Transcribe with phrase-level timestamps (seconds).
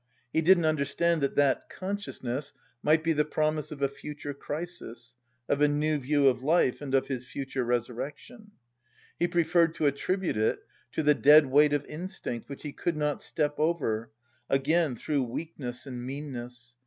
[0.33, 5.13] He didn't understand that that consciousness might be the promise of a future crisis,
[5.47, 8.49] of a new view of life and of his future resurrection.
[9.19, 13.21] He preferred to attribute it to the dead weight of instinct which he could not
[13.21, 14.09] step over,
[14.49, 16.73] again through weakness and meanness.